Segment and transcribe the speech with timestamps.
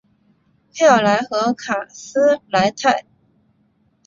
[0.73, 3.05] 佩尔莱和卡斯泰莱。